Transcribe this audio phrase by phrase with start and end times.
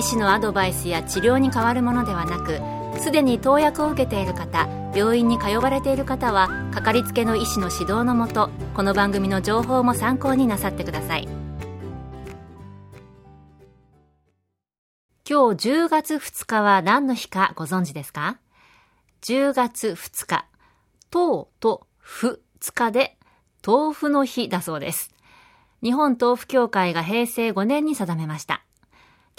[0.00, 2.58] 医師のアドバイスや治療に変わるものではなく
[3.02, 11.28] すでに投薬を受けている方病院に通われている方はかかりつけの医師の指導のもとこの番組の情報も参考になさってください
[15.28, 18.38] 今日10月2日は何の日かご存知ですか
[19.20, 20.46] ？10月2日、
[21.12, 23.18] 豆とふつかで
[23.64, 25.10] 豆腐の日だそうです。
[25.82, 28.64] 日本豆腐協会が平成5年に定めました。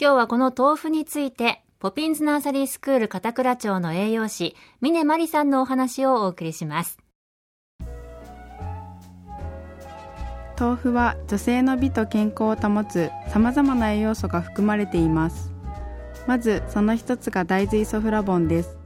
[0.03, 6.97] 今日はこの豆腐について、ポピンズナーサリースクール片倉町の栄養士、峰真理さんのお話をお送りします。
[10.59, 15.53] 豆腐は女性の美と健康を保つ様々な栄養素が含まれています。
[16.25, 18.79] まずその一つが大豆イソフラボンです。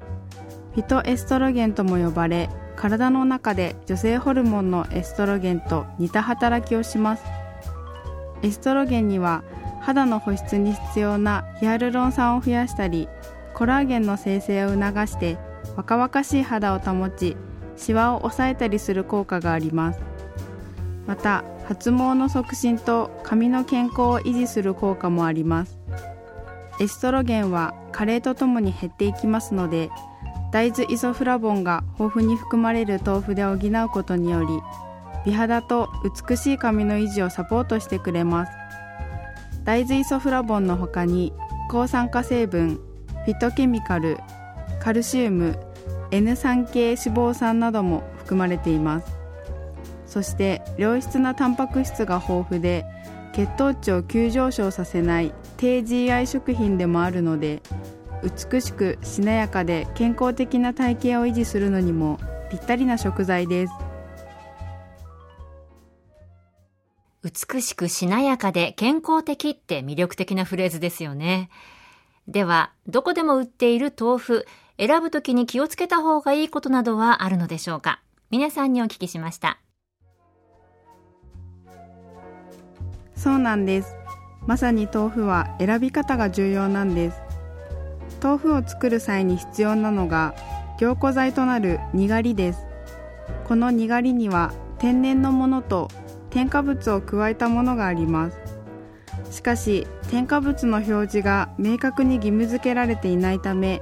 [0.73, 7.23] フィトエストロゲンとも呼ばれ、体の中で女性ホルモンのエストロゲンと似た働きをします。
[8.43, 9.45] エストロゲンには
[9.85, 13.07] 肌の保湿に必要なヒアルロン酸を増やしたり
[13.53, 15.37] コラーゲンの生成を促して
[15.77, 17.37] 若々しい肌を保ち
[17.77, 19.99] シワを抑えたりする効果があります。
[21.05, 25.77] また発毛の促進と髪の健康を維持する効果もあります。
[26.79, 29.91] エストロゲンは加齢とともに減っていきますので
[30.51, 34.47] 大豆イソフラボンが豊富に含まれる豆腐で補うことにより
[35.25, 35.89] 美肌と
[36.27, 38.64] 美しい髪の維持をサポートしてくれます。
[39.65, 41.33] 大豆イソフラボンの他に
[41.69, 42.79] 抗酸化成分
[43.25, 44.17] フィットケミカル
[44.79, 45.57] カルシウム
[46.11, 49.07] N3 系脂肪酸なども含まれています。
[50.05, 52.85] そして良質なタンパク質が豊富で
[53.33, 57.61] 血糖値を急上昇させない低 GI 食品でもあるので
[58.23, 63.73] 美しくしなやかで健康的な体型を維持するのにもぴったりな食材です。
[67.25, 71.49] 美しくしなやかで健康的って魅力的なフレーズですよね。
[72.27, 74.45] では、どこでも売っている豆腐、
[74.77, 77.99] 選ぶときに気をつけた方がいいことなどはあるのでしょうか？
[78.29, 79.59] 皆さんにお聞きしました。
[83.15, 83.95] そうなんです。
[84.45, 87.17] まさに豆腐は選び方が重要なんです。
[88.21, 90.35] 豆腐を作る際に必要なのが
[90.79, 92.59] 凝固剤となるにがりです。
[93.47, 95.89] このにがりには天然のものと
[96.35, 98.37] 添加物を加えたものがあります。
[99.31, 103.81] しかし添加物の表示が明確に義務付けられていないため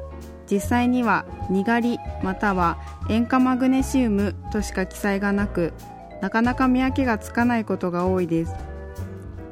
[0.49, 2.77] 実際にはにがりまたは
[3.09, 5.73] 塩化マグネシウムとしか記載がなく
[6.21, 8.53] なかなか見分けがつかないことが多いです。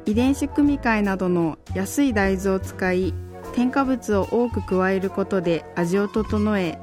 [0.06, 3.14] 遺伝子組み換えなどの安い大豆を使い
[3.52, 6.78] 添加物を多く加えることで味を整え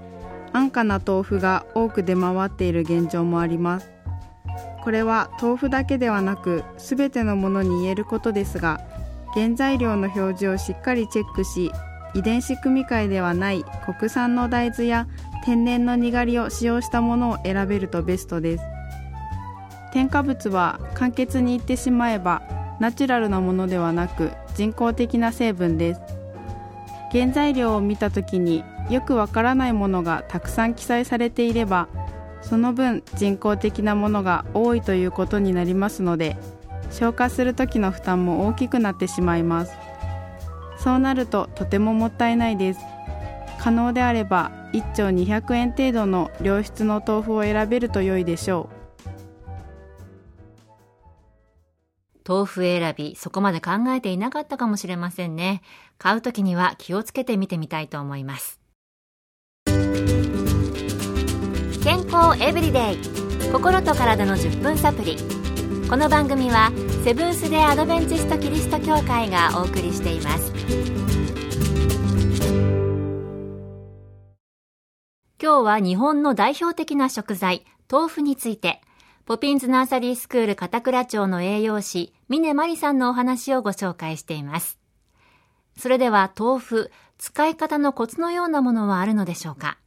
[0.52, 3.99] 安価な豆腐が多く出回っている現状もあります。
[4.84, 8.80] これは豆腐だけではなく全てのものに言えることですが
[9.34, 11.72] 原材料の表示をしっかりチェックし
[12.14, 15.08] 遺伝子組み換えではない国産の大豆や
[15.44, 18.64] 天然のにがりを使用したものを選べるとベストです。
[19.92, 22.44] 添加物は簡潔に言ってしまえば
[22.80, 26.02] ナチュラルなものではなく人工的な成分です。
[27.12, 31.88] 原材料を見た時によくわからないものがたくさん記載されていれば
[32.50, 36.36] その分人工的なものが多いということになりますので
[36.90, 39.74] 消化する時の負担も大きくなってしまいます
[40.78, 42.80] そうなるととてももったいないです
[43.60, 48.80] 可能であれば1丁200円程度の良質の豆腐を選べると良いでしょう
[52.30, 55.64] 豆腐選び、そこまで考えていなかったかもしれませんね。
[55.98, 58.59] 買うときには気をつけてみてみたいと思います。
[61.84, 62.98] 健康エブリデイ。
[63.54, 65.18] 心と体の10分サプリ。
[65.90, 66.72] この番組は
[67.06, 70.52] セブンス・デ・アドベンチスト・キリスト教会がお送りしています。
[75.42, 78.82] 今日は日本の代表的な食材豆腐について。
[79.26, 84.80] ポピンズナーサリースクール片倉町の栄養士峰真理さんのお話をご紹介しています。
[85.78, 89.78] それでは豆腐使い方のコツのようなものはあるのでしょうか？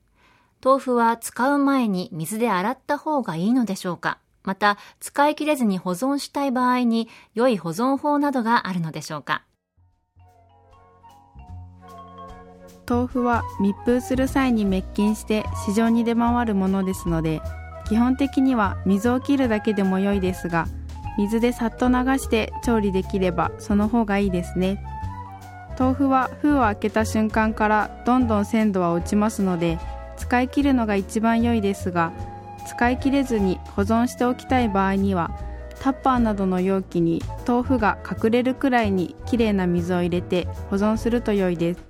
[0.65, 4.19] 豆腐は使う前に水で洗った方がいいのでしょうか？
[4.45, 9.43] また、使い切れずに保存したい場合に良い保存法などがあるのでしょうか？
[12.89, 17.41] 豆腐は密封する際に滅菌して市場に出回るものですので
[17.89, 20.67] 基本的には水を切るだけでも良いですが
[21.19, 24.81] 水でさっと流して調理できればその方がいいですね。
[25.79, 29.79] 豆腐は封を開けた瞬間からどんどん鮮度は落ちますので
[30.23, 32.13] 使い切るのが一番良いですが
[32.69, 35.37] 使い切れずに保存しておきたい場合には
[35.81, 41.81] タッパーなどの容器に豆腐が隠れるくらいにきれいな水を入れて保存すると良いです。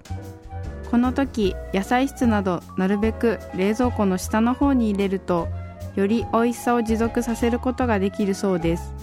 [0.90, 5.49] この時野菜室などなるべく冷蔵庫の下の方に入れると
[5.94, 8.94] より美味しさを持続させることができるそうです。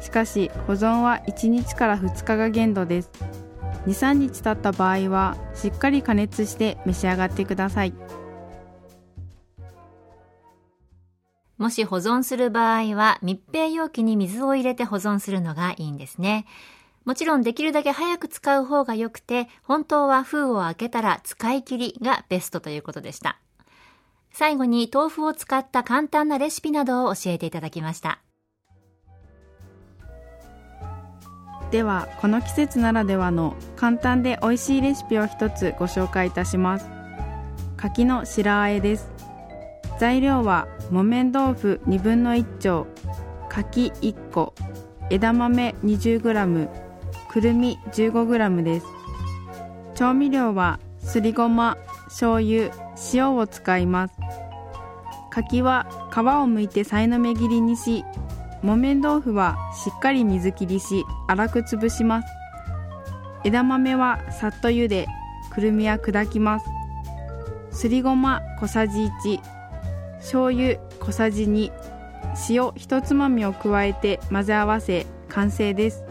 [0.00, 3.10] しかし保存は1日から2日が限度です。
[3.86, 7.94] 23日経った場合はしっかり加熱して召し上がってください。
[11.58, 16.46] もし保存する場合は密閉容器に水を入れて保存するのがいいんですね。
[17.06, 23.38] もちろんできるだけ早く使う方が良くて、本当は封を開けたら使い切りがベストということでした。
[24.32, 28.20] 最後に豆腐を使った簡単なレシピなどを教えていただきました。
[31.70, 36.88] では、この季節ならではの簡単で美味しいレシピを一つご紹介いたします。
[37.76, 39.15] 柿の白あえです。
[39.98, 42.86] 材料は木綿豆腐1分の1丁
[43.48, 44.54] 柿1個
[45.08, 46.68] 枝豆 20g
[47.30, 48.86] くるみ 15g です。
[49.94, 52.70] 調味料はすりごま醤油
[53.14, 54.14] 塩を使います。
[55.30, 58.04] 柿は皮を剥いてさいの目切りにし
[58.62, 62.28] 木綿豆腐はしっかり水切りし粗く潰します。
[63.44, 65.06] 枝豆はさっと茹で
[65.54, 66.66] くるみは砕きます。
[67.70, 69.55] すりごま小さじ1
[70.18, 71.72] 醤油小さじ2
[72.50, 76.04] 塩一つまみを加えて混ぜ合わせ完成です。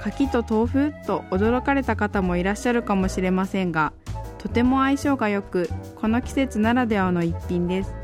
[0.00, 3.92] 柿と豆腐と驚かれた方もいらっしゃるかもしれませんが
[4.38, 7.94] とても相性が良くこの季節ならではの一品です。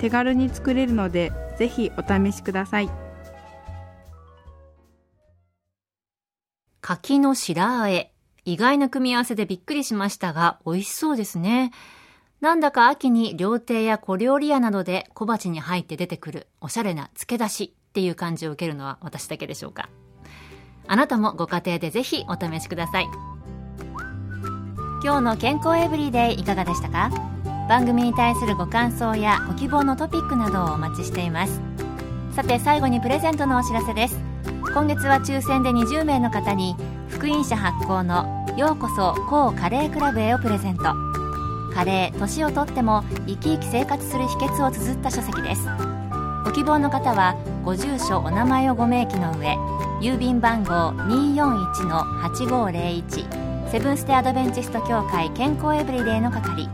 [0.00, 2.90] 手軽に作れるのでぜひお試しください。
[6.80, 8.12] 柿の白あえ。
[8.44, 11.70] 意外な組み合わせでびっくりしましたが美味しそうですね。
[12.40, 19.88] なんだか秋に料亭や小料理屋などで小鉢に入って出てくるおしゃれな漬け出しっていう感じを受けるのは私だけでしょうか。
[20.86, 23.08] あなたもご家庭でぜひお試しください。
[25.02, 27.10] 今日の健康エブリデイいかがでしたか？
[27.68, 31.60] 番組に対するご感想やご希望のトピックなどをお待ちしています。
[32.36, 34.16] さて最後にプレゼントのお知らせです。
[34.72, 36.76] 今月は抽選で20名の方に
[37.08, 41.07] 福音社発行の「ようこそ高カレークラブへ」をプレゼント。
[41.78, 45.62] カレー年をとっても生き生き生活する秘訣を綴った書籍です。
[46.44, 49.56] ご希望の方はご住所お名前をご明記の上
[50.00, 56.68] 郵便番号241-8501セブンステアドベンチスト協会健康エブリデイの係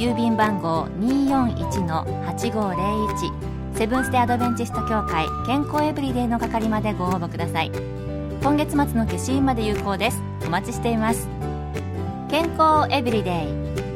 [0.00, 7.70] 郵便番号241-8501セブンステアドベンチスト協会健康エブリデイの係までご応募ください。
[8.42, 10.20] 今月末の消印まで有効です。
[10.44, 11.28] お待ちしています。
[12.28, 13.61] 健康エブリデイ。